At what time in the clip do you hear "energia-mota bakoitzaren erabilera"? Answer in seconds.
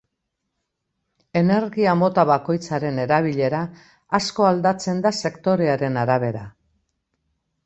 1.41-3.61